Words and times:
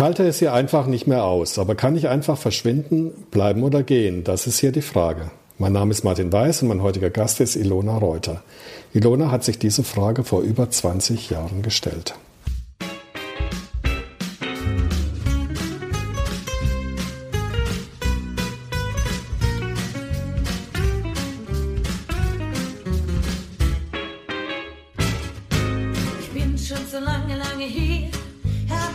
Ich 0.00 0.04
halte 0.04 0.26
es 0.26 0.38
hier 0.38 0.54
einfach 0.54 0.86
nicht 0.86 1.06
mehr 1.06 1.24
aus, 1.24 1.58
aber 1.58 1.74
kann 1.74 1.94
ich 1.94 2.08
einfach 2.08 2.38
verschwinden, 2.38 3.10
bleiben 3.30 3.62
oder 3.62 3.82
gehen? 3.82 4.24
Das 4.24 4.46
ist 4.46 4.58
hier 4.58 4.72
die 4.72 4.80
Frage. 4.80 5.30
Mein 5.58 5.74
Name 5.74 5.90
ist 5.90 6.04
Martin 6.04 6.32
Weiß 6.32 6.62
und 6.62 6.68
mein 6.68 6.80
heutiger 6.80 7.10
Gast 7.10 7.38
ist 7.40 7.54
Ilona 7.54 7.98
Reuter. 7.98 8.42
Ilona 8.94 9.30
hat 9.30 9.44
sich 9.44 9.58
diese 9.58 9.84
Frage 9.84 10.24
vor 10.24 10.40
über 10.40 10.70
20 10.70 11.28
Jahren 11.28 11.60
gestellt. 11.60 12.14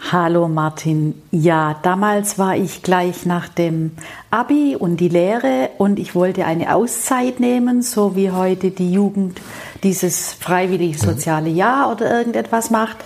Hallo 0.00 0.48
Martin. 0.48 1.20
Ja, 1.32 1.76
damals 1.82 2.38
war 2.38 2.56
ich 2.56 2.82
gleich 2.82 3.26
nach 3.26 3.48
dem 3.48 3.90
Abi 4.30 4.74
und 4.76 4.98
die 4.98 5.08
Lehre 5.08 5.70
und 5.76 5.98
ich 5.98 6.14
wollte 6.14 6.46
eine 6.46 6.74
Auszeit 6.74 7.40
nehmen, 7.40 7.82
so 7.82 8.14
wie 8.16 8.30
heute 8.30 8.70
die 8.70 8.92
Jugend 8.92 9.40
dieses 9.82 10.32
freiwillige 10.32 10.96
mhm. 10.96 11.10
soziale 11.10 11.50
Jahr 11.50 11.92
oder 11.92 12.16
irgendetwas 12.16 12.70
macht. 12.70 12.98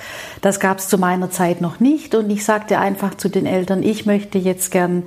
Das 0.42 0.60
gab 0.60 0.78
es 0.78 0.88
zu 0.88 0.98
meiner 0.98 1.30
Zeit 1.30 1.60
noch 1.60 1.80
nicht 1.80 2.14
und 2.14 2.30
ich 2.30 2.44
sagte 2.44 2.78
einfach 2.78 3.16
zu 3.16 3.28
den 3.28 3.46
Eltern, 3.46 3.82
ich 3.82 4.06
möchte 4.06 4.38
jetzt 4.38 4.70
gern 4.70 5.04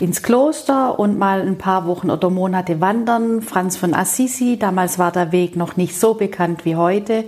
ins 0.00 0.22
Kloster 0.22 0.98
und 0.98 1.18
mal 1.18 1.40
ein 1.40 1.58
paar 1.58 1.86
Wochen 1.86 2.10
oder 2.10 2.30
Monate 2.30 2.80
wandern. 2.80 3.40
Franz 3.42 3.76
von 3.76 3.94
Assisi, 3.94 4.58
damals 4.58 4.98
war 4.98 5.10
der 5.10 5.32
Weg 5.32 5.56
noch 5.56 5.76
nicht 5.76 5.98
so 5.98 6.14
bekannt 6.14 6.64
wie 6.66 6.76
heute. 6.76 7.24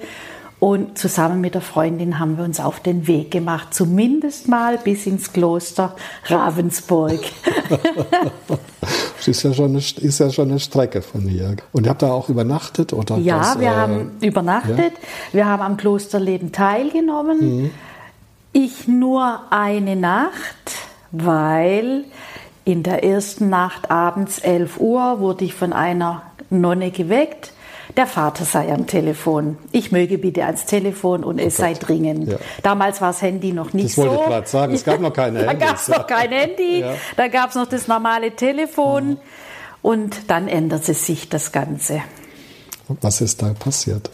Und 0.65 0.97
zusammen 0.97 1.43
mit 1.43 1.53
der 1.53 1.61
Freundin 1.61 2.19
haben 2.19 2.39
wir 2.39 2.45
uns 2.45 2.59
auf 2.59 2.81
den 2.81 3.07
Weg 3.07 3.31
gemacht, 3.31 3.75
zumindest 3.75 4.49
mal 4.49 4.79
bis 4.79 5.05
ins 5.05 5.31
Kloster 5.31 5.95
Ravensburg. 6.25 7.21
das 9.19 9.29
ist 9.29 9.43
ja, 9.43 9.53
schon 9.53 9.73
eine, 9.73 9.79
ist 9.81 10.21
ja 10.21 10.31
schon 10.31 10.49
eine 10.49 10.59
Strecke 10.59 11.03
von 11.03 11.29
hier. 11.29 11.57
Und 11.73 11.85
ihr 11.85 11.91
habt 11.91 12.01
da 12.01 12.11
auch 12.11 12.31
übernachtet? 12.31 12.95
Oder 12.95 13.19
ja, 13.19 13.41
das, 13.41 13.61
wir 13.61 13.67
äh, 13.67 13.75
haben 13.75 14.13
übernachtet. 14.23 14.79
Ja? 14.95 15.33
Wir 15.33 15.47
haben 15.49 15.63
am 15.63 15.77
Klosterleben 15.77 16.51
teilgenommen. 16.51 17.65
Mhm. 17.65 17.71
Ich 18.55 18.89
nur 18.89 19.41
eine 19.51 19.97
Nacht, 19.97 20.79
weil 21.11 22.05
in 22.65 22.83
der 22.83 23.05
ersten 23.05 23.51
Nacht 23.51 23.91
abends 23.91 24.39
11 24.39 24.81
Uhr 24.81 25.21
wurde 25.21 25.45
ich 25.45 25.53
von 25.53 25.75
einer 25.75 26.23
Nonne 26.49 26.91
geweckt. 26.91 27.53
Der 27.97 28.07
Vater 28.07 28.45
sei 28.45 28.73
am 28.73 28.87
Telefon. 28.87 29.59
Ich 29.73 29.93
möge 29.93 30.19
bitte 30.19 30.45
ans 30.45 30.65
Telefon 30.67 31.23
und 31.25 31.41
oh 31.41 31.45
es 31.45 31.57
Gott. 31.57 31.67
sei 31.67 31.75
dringend. 31.75 32.29
Ja. 32.29 32.39
Damals 32.63 33.01
war 33.01 33.09
das 33.09 33.23
Handy 33.23 33.53
noch 33.53 33.73
nicht 33.73 33.95
so. 33.95 34.03
Das 34.03 34.11
wollte 34.11 34.23
ich 34.23 34.29
gerade 34.31 34.49
sagen. 34.49 34.75
Es 34.75 34.85
gab 34.85 35.01
noch 35.01 35.13
keine 35.13 35.47
Handys. 35.47 35.55
Da 35.59 35.67
gab 35.67 35.77
es 35.77 35.89
noch 35.89 36.07
kein 36.07 36.31
Handy. 36.31 36.81
Ja. 36.81 36.95
Da 37.17 37.29
gab 37.29 37.51
es 37.51 37.57
noch 37.57 37.67
das 37.67 37.89
normale 37.89 38.33
Telefon. 38.33 39.11
Mhm. 39.11 39.19
Und 39.83 40.31
dann 40.31 40.49
änderte 40.49 40.95
sich 40.95 41.29
das 41.29 41.53
Ganze. 41.53 42.01
Was 43.01 43.23
ist 43.23 43.41
da 43.41 43.55
passiert? 43.55 44.11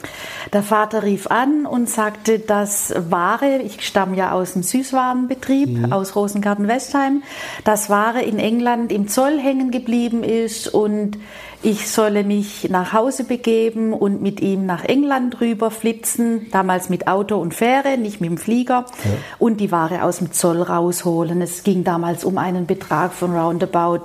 Der 0.53 0.62
Vater 0.62 1.03
rief 1.03 1.26
an 1.26 1.66
und 1.66 1.88
sagte, 1.88 2.38
dass 2.38 2.94
Ware, 2.97 3.59
ich 3.64 3.84
stamme 3.84 4.16
ja 4.16 4.32
aus 4.32 4.53
dem 4.53 4.62
Süßwarenbetrieb, 4.62 5.69
mhm. 5.69 5.92
aus 5.92 6.14
Rosengarten-Westheim, 6.14 7.22
dass 7.64 7.91
Ware 7.91 8.22
in 8.22 8.38
England 8.38 8.92
im 8.92 9.09
Zoll 9.09 9.41
hängen 9.41 9.72
geblieben 9.72 10.22
ist 10.22 10.69
und 10.69 11.19
ich 11.62 11.91
solle 11.91 12.25
mich 12.25 12.71
nach 12.71 12.93
Hause 12.93 13.25
begeben 13.25 13.93
und 13.93 14.22
mit 14.22 14.41
ihm 14.41 14.65
nach 14.65 14.84
England 14.84 15.41
rüber 15.41 15.71
flitzen, 15.71 16.47
damals 16.53 16.88
mit 16.88 17.06
Auto 17.06 17.37
und 17.37 17.54
Fähre, 17.54 17.98
nicht 17.98 18.21
mit 18.21 18.31
dem 18.31 18.38
Flieger, 18.38 18.87
ja. 19.04 19.10
und 19.38 19.60
die 19.60 19.71
Ware 19.71 20.04
aus 20.04 20.19
dem 20.19 20.32
Zoll 20.32 20.62
rausholen. 20.62 21.43
Es 21.43 21.62
ging 21.62 21.84
damals 21.84 22.25
um 22.25 22.38
einen 22.38 22.66
Betrag 22.66 23.12
von 23.12 23.37
roundabout 23.37 24.04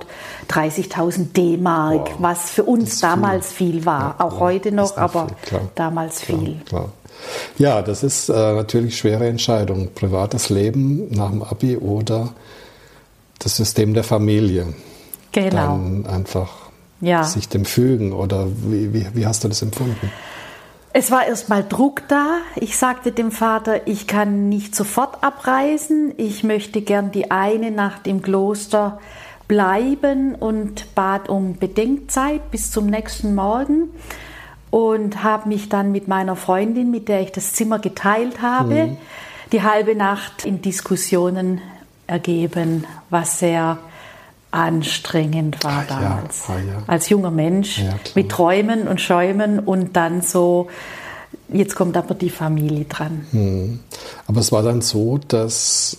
30.000 0.50 1.32
D-Mark, 1.32 2.10
wow. 2.10 2.16
was 2.18 2.50
für 2.50 2.64
uns 2.64 3.00
damals 3.00 3.52
viel, 3.52 3.72
viel 3.72 3.86
war, 3.86 4.16
ja, 4.18 4.26
auch 4.26 4.34
ja, 4.34 4.40
heute 4.40 4.72
noch, 4.72 4.96
aber 4.96 5.28
viel, 5.44 5.60
damals 5.74 6.20
klar, 6.20 6.38
viel. 6.38 6.60
Klar. 6.66 6.92
Ja, 7.56 7.80
das 7.80 8.02
ist 8.02 8.28
äh, 8.28 8.32
natürlich 8.32 8.98
schwere 8.98 9.26
Entscheidung. 9.26 9.88
Privates 9.94 10.50
Leben 10.50 11.08
nach 11.10 11.30
dem 11.30 11.42
Abi 11.42 11.78
oder 11.78 12.34
das 13.38 13.56
System 13.56 13.94
der 13.94 14.04
Familie. 14.04 14.74
Genau. 15.32 15.56
Dann 15.56 16.06
einfach 16.06 16.65
ja. 17.00 17.24
sich 17.24 17.48
dem 17.48 17.64
fügen 17.64 18.12
oder 18.12 18.48
wie, 18.48 18.92
wie, 18.92 19.06
wie 19.14 19.26
hast 19.26 19.44
du 19.44 19.48
das 19.48 19.62
empfunden? 19.62 20.10
Es 20.92 21.10
war 21.10 21.26
erstmal 21.26 21.62
Druck 21.62 22.08
da. 22.08 22.38
Ich 22.54 22.78
sagte 22.78 23.12
dem 23.12 23.30
Vater, 23.30 23.86
ich 23.86 24.06
kann 24.06 24.48
nicht 24.48 24.74
sofort 24.74 25.22
abreisen. 25.22 26.14
Ich 26.16 26.42
möchte 26.42 26.80
gern 26.80 27.10
die 27.10 27.30
eine 27.30 27.70
Nacht 27.70 28.06
im 28.06 28.22
Kloster 28.22 28.98
bleiben 29.46 30.34
und 30.34 30.94
bat 30.94 31.28
um 31.28 31.58
Bedenkzeit 31.58 32.50
bis 32.50 32.70
zum 32.70 32.86
nächsten 32.86 33.34
Morgen 33.34 33.90
und 34.70 35.22
habe 35.22 35.48
mich 35.48 35.68
dann 35.68 35.92
mit 35.92 36.08
meiner 36.08 36.34
Freundin, 36.34 36.90
mit 36.90 37.08
der 37.08 37.20
ich 37.20 37.30
das 37.30 37.52
Zimmer 37.52 37.78
geteilt 37.78 38.40
habe, 38.42 38.86
mhm. 38.86 38.96
die 39.52 39.62
halbe 39.62 39.94
Nacht 39.94 40.44
in 40.44 40.62
Diskussionen 40.62 41.60
ergeben, 42.06 42.84
was 43.10 43.38
sehr 43.38 43.78
anstrengend 44.50 45.62
war 45.64 45.84
Ach, 45.84 45.88
damals. 45.88 46.44
Ja, 46.48 46.58
ja. 46.58 46.82
Als 46.86 47.08
junger 47.08 47.30
Mensch 47.30 47.82
mit 48.14 48.30
Träumen 48.30 48.88
und 48.88 49.00
Schäumen 49.00 49.58
und 49.58 49.96
dann 49.96 50.22
so, 50.22 50.68
jetzt 51.48 51.74
kommt 51.74 51.96
aber 51.96 52.14
die 52.14 52.30
Familie 52.30 52.84
dran. 52.84 53.26
Hm. 53.32 53.80
Aber 54.26 54.40
es 54.40 54.52
war 54.52 54.62
dann 54.62 54.80
so, 54.80 55.18
dass 55.28 55.98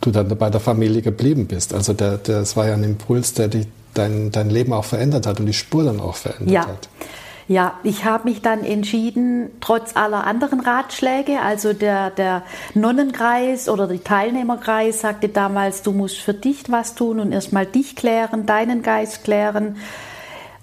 du 0.00 0.10
dann 0.10 0.28
bei 0.28 0.50
der 0.50 0.60
Familie 0.60 1.02
geblieben 1.02 1.46
bist. 1.46 1.74
Also 1.74 1.92
der, 1.92 2.18
der, 2.18 2.40
das 2.40 2.56
war 2.56 2.66
ja 2.66 2.74
ein 2.74 2.84
Impuls, 2.84 3.34
der 3.34 3.48
dich, 3.48 3.66
dein, 3.94 4.30
dein 4.30 4.50
Leben 4.50 4.72
auch 4.72 4.84
verändert 4.84 5.26
hat 5.26 5.40
und 5.40 5.46
die 5.46 5.52
Spur 5.52 5.84
dann 5.84 6.00
auch 6.00 6.16
verändert 6.16 6.50
ja. 6.50 6.66
hat. 6.66 6.88
Ja, 7.00 7.06
ich 7.82 8.04
habe 8.04 8.28
mich 8.28 8.42
dann 8.42 8.62
entschieden, 8.62 9.50
trotz 9.60 9.96
aller 9.96 10.24
anderen 10.24 10.60
Ratschläge, 10.60 11.40
also 11.40 11.72
der, 11.72 12.10
der 12.10 12.44
Nonnenkreis 12.74 13.68
oder 13.68 13.88
der 13.88 14.04
Teilnehmerkreis 14.04 15.00
sagte 15.00 15.28
damals, 15.28 15.82
du 15.82 15.90
musst 15.90 16.18
für 16.18 16.32
dich 16.32 16.70
was 16.70 16.94
tun 16.94 17.18
und 17.18 17.32
erstmal 17.32 17.66
dich 17.66 17.96
klären, 17.96 18.46
deinen 18.46 18.82
Geist 18.82 19.24
klären. 19.24 19.78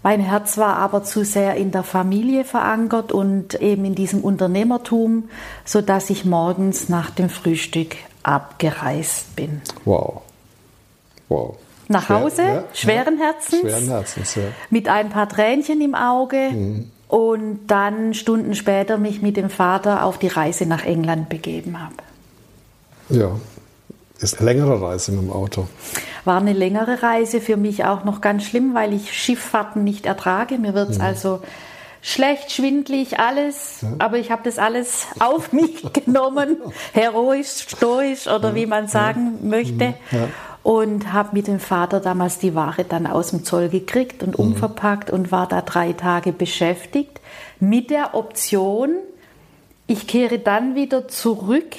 Mein 0.01 0.21
Herz 0.21 0.57
war 0.57 0.77
aber 0.77 1.03
zu 1.03 1.25
sehr 1.25 1.55
in 1.55 1.71
der 1.71 1.83
Familie 1.83 2.45
verankert 2.45 3.11
und 3.11 3.55
eben 3.55 3.83
in 3.83 3.95
diesem 3.95 4.21
Unternehmertum, 4.21 5.27
so 5.65 5.81
dass 5.81 6.09
ich 6.09 6.23
morgens 6.23 6.87
nach 6.87 7.09
dem 7.09 7.27
Frühstück 7.27 7.97
abgereist 8.23 9.35
bin. 9.35 9.61
Wow. 9.83 10.21
Wow 11.27 11.57
nach 11.89 12.09
Hause, 12.09 12.41
ja, 12.41 12.63
schweren 12.73 13.17
Herzens, 13.17 13.61
schweren 13.61 13.87
Herzens 13.87 14.35
ja. 14.35 14.43
mit 14.69 14.87
ein 14.87 15.09
paar 15.09 15.29
Tränchen 15.29 15.81
im 15.81 15.95
Auge 15.95 16.49
mhm. 16.51 16.91
und 17.07 17.67
dann 17.67 18.13
Stunden 18.13 18.55
später 18.55 18.97
mich 18.97 19.21
mit 19.21 19.37
dem 19.37 19.49
Vater 19.49 20.03
auf 20.03 20.17
die 20.17 20.27
Reise 20.27 20.65
nach 20.65 20.85
England 20.85 21.29
begeben 21.29 21.79
habe. 21.79 21.95
Ja, 23.09 23.31
ist 24.19 24.39
eine 24.39 24.51
längere 24.51 24.81
Reise 24.81 25.11
mit 25.11 25.21
dem 25.21 25.31
Auto. 25.31 25.67
War 26.25 26.41
eine 26.41 26.53
längere 26.53 27.03
Reise 27.03 27.39
für 27.39 27.55
mich 27.55 27.85
auch 27.85 28.03
noch 28.03 28.19
ganz 28.21 28.43
schlimm, 28.43 28.73
weil 28.73 28.93
ich 28.93 29.13
Schifffahrten 29.13 29.83
nicht 29.83 30.05
ertrage. 30.05 30.57
Mir 30.57 30.73
wird 30.73 30.89
es 30.89 30.97
mhm. 30.97 31.03
also 31.03 31.41
schlecht, 32.01 32.51
schwindlig, 32.51 33.19
alles. 33.19 33.81
Ja. 33.81 33.89
Aber 33.99 34.17
ich 34.17 34.31
habe 34.31 34.41
das 34.43 34.57
alles 34.57 35.07
auf 35.19 35.53
mich 35.53 35.83
genommen, 35.93 36.57
heroisch, 36.93 37.65
stoisch 37.67 38.27
oder 38.27 38.55
wie 38.55 38.65
man 38.65 38.87
sagen 38.87 39.37
ja. 39.41 39.49
möchte. 39.49 39.93
Und 40.67 41.13
habe 41.13 41.29
mit 41.31 41.47
dem 41.47 41.61
Vater 41.61 42.01
damals 42.01 42.39
die 42.39 42.53
Ware 42.53 42.83
dann 42.83 43.07
aus 43.07 43.29
dem 43.29 43.45
Zoll 43.45 43.69
gekriegt 43.69 44.21
und 44.21 44.37
mhm. 44.37 44.47
umverpackt 44.47 45.09
und 45.09 45.31
war 45.31 45.47
da 45.47 45.61
drei 45.61 45.93
Tage 45.93 46.33
beschäftigt 46.33 47.21
mit 47.61 47.89
der 47.89 48.15
Option, 48.15 48.89
ich 49.87 50.07
kehre 50.07 50.39
dann 50.39 50.75
wieder 50.75 51.07
zurück 51.07 51.77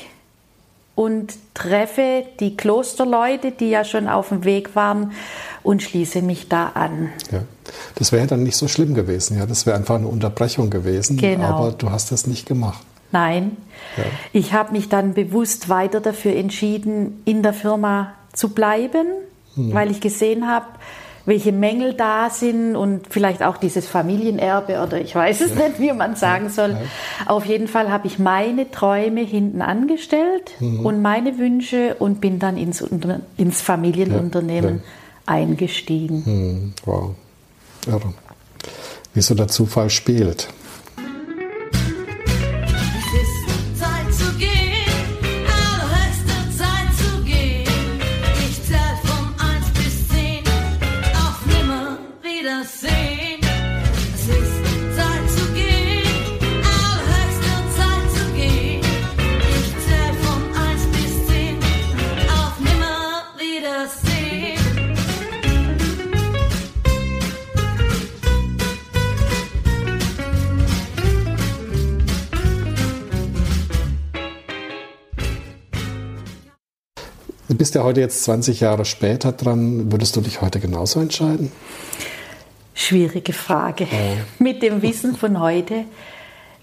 und 0.94 1.34
treffe 1.52 2.24
die 2.40 2.56
Klosterleute, 2.56 3.52
die 3.52 3.68
ja 3.68 3.84
schon 3.84 4.08
auf 4.08 4.30
dem 4.30 4.44
Weg 4.44 4.74
waren 4.74 5.12
und 5.62 5.82
schließe 5.82 6.22
mich 6.22 6.48
da 6.48 6.68
an. 6.68 7.10
Ja, 7.30 7.42
das 7.96 8.10
wäre 8.10 8.26
dann 8.26 8.42
nicht 8.42 8.56
so 8.56 8.68
schlimm 8.68 8.94
gewesen, 8.94 9.36
ja, 9.38 9.44
das 9.44 9.66
wäre 9.66 9.76
einfach 9.76 9.96
eine 9.96 10.08
Unterbrechung 10.08 10.70
gewesen, 10.70 11.18
genau. 11.18 11.44
aber 11.44 11.72
du 11.72 11.90
hast 11.90 12.10
das 12.10 12.26
nicht 12.26 12.46
gemacht. 12.46 12.82
Nein, 13.12 13.56
ja. 13.96 14.04
ich 14.32 14.54
habe 14.54 14.72
mich 14.72 14.88
dann 14.88 15.14
bewusst 15.14 15.68
weiter 15.68 16.00
dafür 16.00 16.34
entschieden, 16.34 17.22
in 17.24 17.42
der 17.42 17.52
Firma 17.52 18.14
zu 18.38 18.50
bleiben, 18.50 19.06
mhm. 19.56 19.74
weil 19.74 19.90
ich 19.90 20.00
gesehen 20.00 20.46
habe, 20.46 20.66
welche 21.26 21.52
Mängel 21.52 21.92
da 21.92 22.30
sind 22.30 22.74
und 22.74 23.02
vielleicht 23.10 23.42
auch 23.42 23.58
dieses 23.58 23.86
Familienerbe 23.86 24.80
oder 24.80 24.98
ich 24.98 25.14
weiß 25.14 25.42
es 25.42 25.54
nicht, 25.54 25.78
wie 25.78 25.92
man 25.92 26.16
sagen 26.16 26.48
soll. 26.48 26.74
Auf 27.26 27.44
jeden 27.44 27.68
Fall 27.68 27.90
habe 27.90 28.06
ich 28.06 28.18
meine 28.18 28.70
Träume 28.70 29.20
hinten 29.20 29.60
angestellt 29.60 30.52
mhm. 30.58 30.86
und 30.86 31.02
meine 31.02 31.36
Wünsche 31.36 31.96
und 31.98 32.22
bin 32.22 32.38
dann 32.38 32.56
ins, 32.56 32.82
ins 33.36 33.60
Familienunternehmen 33.60 34.76
ja, 34.76 35.34
ja. 35.34 35.40
eingestiegen. 35.40 36.22
Mhm. 36.24 36.72
Wow. 36.86 37.14
Irre. 37.86 38.14
Wie 39.12 39.20
so 39.20 39.34
der 39.34 39.48
Zufall 39.48 39.90
spielt. 39.90 40.48
Bist 77.58 77.74
ja 77.74 77.82
heute 77.82 78.00
jetzt 78.00 78.24
20 78.24 78.60
Jahre 78.60 78.84
später 78.84 79.32
dran. 79.32 79.92
Würdest 79.92 80.16
du 80.16 80.20
dich 80.20 80.40
heute 80.40 80.60
genauso 80.60 81.00
entscheiden? 81.00 81.52
Schwierige 82.74 83.32
Frage. 83.32 83.84
Ja. 83.84 83.98
Mit 84.38 84.62
dem 84.62 84.82
Wissen 84.82 85.16
von 85.16 85.40
heute, 85.40 85.84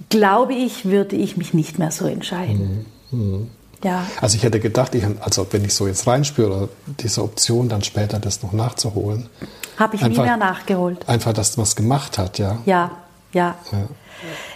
glaube 0.10 0.54
ich, 0.54 0.86
würde 0.86 1.16
ich 1.16 1.38
mich 1.38 1.54
nicht 1.54 1.78
mehr 1.78 1.92
so 1.92 2.06
entscheiden. 2.06 2.86
Mhm. 3.12 3.20
Mhm. 3.20 3.50
Ja. 3.84 4.08
Also 4.20 4.38
ich 4.38 4.44
hätte 4.44 4.60
gedacht, 4.60 4.96
ich, 4.96 5.04
also 5.20 5.46
wenn 5.52 5.64
ich 5.64 5.74
so 5.74 5.86
jetzt 5.86 6.08
reinspüre, 6.08 6.70
diese 7.00 7.22
Option 7.22 7.70
dann 7.70 7.84
später 7.84 8.18
das 8.18 8.42
noch 8.42 8.54
nachzuholen. 8.54 9.30
Habe 9.78 9.98
ich 9.98 10.02
einfach, 10.02 10.24
nie 10.24 10.28
mehr 10.28 10.38
nachgeholt. 10.38 11.08
Einfach, 11.08 11.34
dass 11.34 11.58
man 11.58 11.66
es 11.66 11.76
gemacht 11.76 12.18
hat, 12.18 12.40
ja. 12.40 12.58
Ja, 12.66 12.92
ja. 13.36 13.56
ja. 13.72 13.88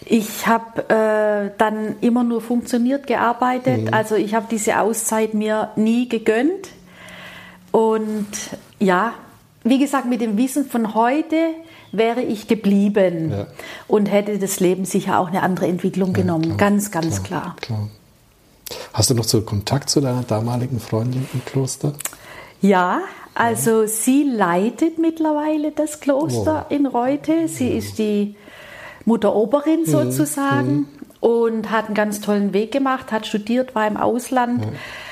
Ich 0.06 0.48
habe 0.48 0.90
äh, 0.90 1.52
dann 1.58 1.98
immer 2.02 2.24
nur 2.24 2.42
funktioniert 2.42 3.06
gearbeitet. 3.06 3.86
Mhm. 3.86 3.94
Also 3.94 4.16
ich 4.16 4.34
habe 4.34 4.48
diese 4.50 4.80
Auszeit 4.80 5.34
mir 5.34 5.70
nie 5.76 6.08
gegönnt. 6.08 6.70
Und 7.72 8.28
ja, 8.80 9.14
wie 9.64 9.78
gesagt, 9.78 10.06
mit 10.06 10.22
dem 10.22 10.38
Wissen 10.38 10.66
von 10.66 10.96
heute 10.96 11.36
wäre 11.92 12.22
ich 12.22 12.48
geblieben 12.48 13.32
ja. 13.32 13.48
und 13.88 14.08
hätte 14.08 14.40
das 14.40 14.60
Leben 14.60 14.86
sicher 14.86 15.20
auch 15.20 15.28
eine 15.28 15.44
andere 15.44 15.68
Entwicklung 15.68 16.10
ja, 16.16 16.22
genommen. 16.22 16.44
Klar, 16.44 16.58
ganz, 16.58 16.90
ganz 16.90 17.22
klar, 17.22 17.56
klar. 17.60 17.78
klar. 17.80 17.90
Hast 18.94 19.10
du 19.10 19.14
noch 19.14 19.26
so 19.26 19.42
Kontakt 19.42 19.90
zu 19.90 20.00
deiner 20.00 20.24
damaligen 20.24 20.80
Freundin 20.80 21.28
im 21.34 21.44
Kloster? 21.46 21.94
Ja, 22.62 23.02
also 23.36 23.86
sie 23.86 24.24
leitet 24.24 25.00
mittlerweile 25.00 25.72
das 25.72 26.00
Kloster 26.00 26.68
oh. 26.70 26.74
in 26.74 26.86
Reute. 26.86 27.48
Sie 27.48 27.70
ist 27.70 27.98
die 27.98 28.36
Mutteroberin 29.10 29.82
mhm. 29.82 29.86
sozusagen 29.86 30.72
mhm. 30.72 30.88
und 31.20 31.72
hat 31.72 31.88
einen 31.88 31.96
ganz 31.96 32.22
tollen 32.22 32.54
Weg 32.54 32.72
gemacht, 32.72 33.12
hat 33.12 33.28
studiert, 33.28 33.76
war 33.76 33.88
im 33.88 33.98
Ausland. 33.98 34.66
Mhm. 34.66 34.72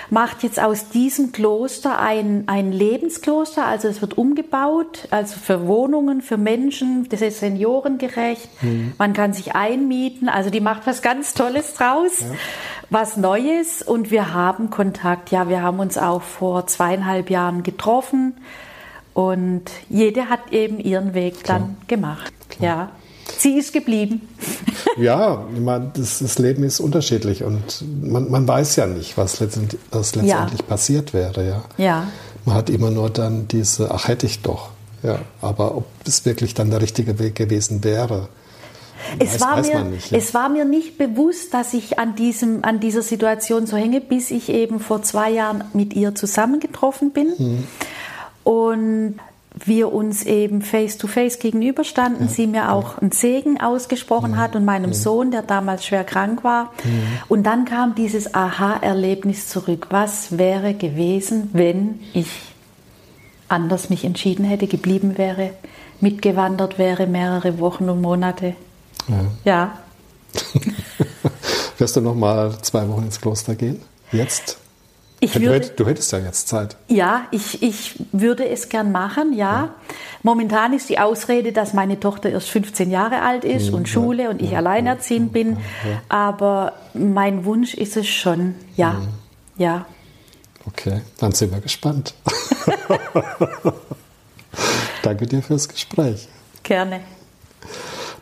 Macht 0.10 0.42
jetzt 0.44 0.58
aus 0.58 0.88
diesem 0.88 1.34
Kloster 1.34 2.00
ein, 2.00 2.46
ein 2.48 2.72
Lebenskloster, 2.72 3.66
also 3.66 3.90
es 3.90 4.00
wird 4.00 4.18
umgebaut, 4.18 5.06
also 5.12 5.38
für 5.38 5.68
Wohnungen, 5.68 6.22
für 6.22 6.38
Menschen, 6.38 7.10
das 7.10 7.20
ist 7.22 7.42
seniorengerecht, 7.42 8.48
mhm. 8.64 8.94
man 8.98 9.12
kann 9.12 9.34
sich 9.34 9.54
einmieten, 9.54 10.30
also 10.30 10.50
die 10.50 10.62
macht 10.62 10.88
was 10.88 11.02
ganz 11.02 11.34
Tolles 11.34 11.74
draus. 11.74 12.22
Ja 12.22 12.28
was 12.90 13.18
Neues 13.18 13.82
und 13.82 14.12
wir 14.12 14.34
haben 14.34 14.70
Kontakt. 14.70 15.32
Ja, 15.32 15.50
wir 15.50 15.62
haben 15.62 15.80
uns 15.80 15.98
auch 15.98 16.22
vor 16.22 16.68
zweieinhalb 16.68 17.30
Jahren 17.30 17.64
getroffen 17.64 18.38
und 19.14 19.64
jede 19.90 20.30
hat 20.30 20.52
eben 20.52 20.80
ihren 20.80 21.14
Weg 21.14 21.44
Klar. 21.44 21.60
dann 21.60 21.78
gemacht. 21.88 22.34
Klar. 22.50 22.78
Ja. 22.78 22.90
Sie 23.38 23.58
ist 23.58 23.74
geblieben. 23.74 24.28
ja, 24.98 25.46
man, 25.60 25.92
das, 25.94 26.20
das, 26.20 26.40
Leben 26.40 26.64
ist 26.64 26.80
unterschiedlich 26.80 27.44
und 27.44 27.84
man, 28.02 28.30
man 28.32 28.48
weiß 28.48 28.76
ja 28.78 28.88
nicht, 28.88 29.18
was 29.18 29.40
letztendlich, 29.40 29.82
was 29.92 30.16
letztendlich 30.16 30.60
ja. 30.62 30.66
passiert 30.68 31.14
wäre. 31.14 31.46
Ja. 31.46 31.64
ja. 31.78 32.08
Man 32.46 32.56
hat 32.56 32.70
immer 32.70 32.92
nur 32.92 33.10
dann 33.10 33.48
diese, 33.48 33.92
ach 33.92 34.08
hätte 34.08 34.26
ich 34.26 34.42
doch. 34.42 34.70
Ja, 35.04 35.20
aber 35.42 35.78
ob 35.78 35.86
es 36.06 36.26
wirklich 36.26 36.54
dann 36.54 36.72
der 36.72 36.82
richtige 36.82 37.20
Weg 37.20 37.36
gewesen 37.36 37.84
wäre, 37.84 38.30
es, 39.20 39.40
weiß, 39.40 39.42
war 39.42 39.62
mir, 39.62 39.84
nicht, 39.92 40.12
ja. 40.12 40.18
es 40.18 40.34
war 40.34 40.50
mir 40.50 40.66
nicht 40.66 40.98
bewusst, 40.98 41.54
dass 41.54 41.74
ich 41.74 42.00
an, 42.00 42.16
diesem, 42.16 42.64
an 42.64 42.80
dieser 42.80 43.02
Situation 43.02 43.68
so 43.68 43.78
hänge, 43.78 44.02
bis 44.02 44.32
ich 44.32 44.50
eben 44.50 44.80
vor 44.80 45.04
zwei 45.04 45.32
Jahren 45.32 45.64
mit 45.74 45.94
ihr 45.94 46.16
zusammengetroffen 46.16 47.12
bin. 47.12 47.28
Mhm. 47.38 47.68
Und 48.44 49.16
wir 49.66 49.92
uns 49.92 50.24
eben 50.24 50.62
face 50.62 50.98
to 50.98 51.08
face 51.08 51.40
gegenüberstanden, 51.40 52.28
ja. 52.28 52.32
sie 52.32 52.48
mir 52.48 52.72
auch 52.72 52.98
einen 52.98 53.12
Segen 53.12 53.60
ausgesprochen 53.60 54.32
ja. 54.32 54.38
hat 54.38 54.56
und 54.56 54.66
meinem 54.66 54.92
ja. 54.92 54.98
Sohn, 54.98 55.32
der 55.32 55.42
damals 55.42 55.86
schwer 55.86 56.04
krank 56.04 56.44
war. 56.44 56.72
Und 57.28 57.44
dann 57.44 57.66
kam 57.66 57.96
dieses 57.96 58.34
Aha-Erlebnis 58.34 59.48
zurück. 59.50 59.88
Was 59.90 60.38
wäre 60.38 60.74
gewesen, 60.74 61.50
wenn 61.54 62.00
ich 62.14 62.28
anders 63.48 63.90
mich 63.90 64.06
entschieden 64.06 64.46
hätte, 64.46 64.68
geblieben 64.68 65.18
wäre, 65.18 65.52
mitgewandert 66.02 66.78
wäre, 66.78 67.08
mehrere 67.08 67.60
Wochen 67.60 67.90
und 67.90 68.02
Monate? 68.02 68.56
Ja. 69.44 69.78
Wirst 71.78 71.96
du 71.96 72.02
noch 72.02 72.16
mal 72.16 72.58
zwei 72.62 72.88
Wochen 72.90 73.04
ins 73.04 73.22
Kloster 73.22 73.56
gehen? 73.56 73.82
Jetzt? 74.12 74.58
Ich 75.20 75.34
du, 75.34 75.42
würde, 75.42 75.68
du 75.70 75.86
hättest 75.86 76.12
ja 76.12 76.20
jetzt 76.20 76.48
Zeit. 76.48 76.78
Ja, 76.88 77.26
ich, 77.32 77.64
ich 77.64 77.96
würde 78.12 78.48
es 78.48 78.70
gern 78.70 78.92
machen, 78.92 79.34
ja. 79.34 79.38
ja. 79.38 79.70
Momentan 80.22 80.74
ist 80.74 80.90
die 80.90 81.00
Ausrede, 81.00 81.52
dass 81.52 81.74
meine 81.74 82.00
Tochter 82.00 82.30
erst 82.30 82.50
15 82.50 82.92
Jahre 82.92 83.22
alt 83.22 83.44
ist 83.44 83.70
mhm, 83.70 83.78
und 83.78 83.90
Schule 83.90 84.24
ja, 84.24 84.30
und 84.30 84.42
ich 84.42 84.52
ja, 84.52 84.60
alleinerziehend 84.60 85.34
bin. 85.34 85.58
Aber 86.08 86.74
mein 86.94 87.46
Wunsch 87.46 87.74
ist 87.74 87.98
es 87.98 88.08
schon, 88.08 88.56
ja. 88.76 88.94
Mhm. 88.94 89.08
Ja. 89.58 89.86
Okay, 90.66 91.02
dann 91.18 91.32
sind 91.32 91.52
wir 91.52 91.62
gespannt. 91.62 92.14
Danke 95.02 95.26
dir 95.26 95.42
fürs 95.42 95.68
Gespräch. 95.68 96.28
Gerne. 96.64 97.02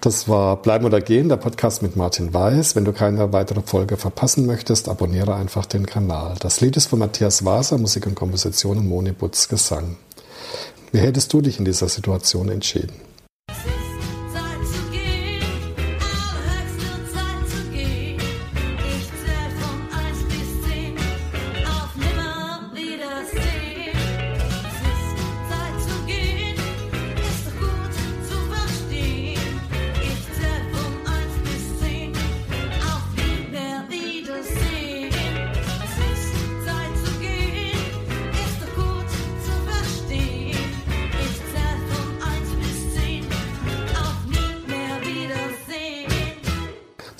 Das 0.05 0.29
war 0.29 0.57
Bleiben 0.57 0.85
oder 0.85 1.01
Gehen, 1.01 1.29
der 1.29 1.37
Podcast 1.37 1.81
mit 1.81 1.95
Martin 1.95 2.31
Weiß. 2.31 2.75
Wenn 2.75 2.85
du 2.85 2.93
keine 2.93 3.33
weitere 3.33 3.63
Folge 3.63 3.97
verpassen 3.97 4.45
möchtest, 4.45 4.87
abonniere 4.87 5.33
einfach 5.33 5.65
den 5.65 5.87
Kanal. 5.87 6.35
Das 6.39 6.61
Lied 6.61 6.77
ist 6.77 6.85
von 6.85 6.99
Matthias 6.99 7.43
Waser, 7.43 7.79
Musik 7.79 8.05
und 8.05 8.13
Komposition 8.13 8.77
und 8.77 8.87
Moni 8.87 9.13
Butz 9.13 9.47
Gesang. 9.47 9.97
Wie 10.91 10.99
hättest 10.99 11.33
du 11.33 11.41
dich 11.41 11.57
in 11.57 11.65
dieser 11.65 11.89
Situation 11.89 12.49
entschieden? 12.49 12.93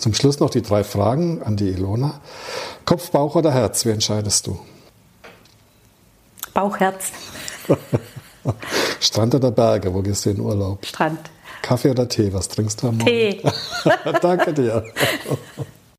Zum 0.05 0.13
Schluss 0.13 0.39
noch 0.39 0.51
die 0.51 0.61
drei 0.61 0.83
Fragen 0.83 1.41
an 1.41 1.57
die 1.57 1.69
Ilona. 1.69 2.21
Kopf, 2.85 3.09
Bauch 3.09 3.33
oder 3.33 3.51
Herz, 3.51 3.85
wie 3.85 3.89
entscheidest 3.89 4.45
du? 4.45 4.59
Bauch, 6.53 6.79
Herz. 6.79 7.11
Strand 8.99 9.33
oder 9.33 9.49
Berge, 9.49 9.91
wo 9.95 10.03
gehst 10.03 10.27
du 10.27 10.29
in 10.29 10.41
Urlaub? 10.41 10.85
Strand. 10.85 11.31
Kaffee 11.63 11.89
oder 11.89 12.07
Tee, 12.07 12.31
was 12.31 12.49
trinkst 12.49 12.83
du 12.83 12.89
am 12.89 12.97
Morgen? 12.99 13.09
Tee. 13.09 13.41
Danke 14.21 14.53
dir. 14.53 14.83